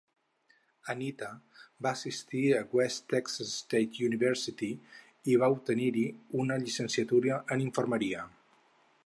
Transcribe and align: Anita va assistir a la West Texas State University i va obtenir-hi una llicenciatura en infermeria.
Anita 0.93 1.27
va 1.87 1.91
assistir 1.97 2.41
a 2.45 2.61
la 2.63 2.77
West 2.79 3.05
Texas 3.15 3.51
State 3.59 4.01
University 4.09 4.71
i 5.35 5.39
va 5.45 5.51
obtenir-hi 5.59 6.09
una 6.47 6.59
llicenciatura 6.65 7.39
en 7.57 7.67
infermeria. 7.71 8.27